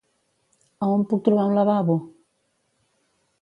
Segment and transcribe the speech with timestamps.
[0.85, 1.99] A on puc trobar un lavabo?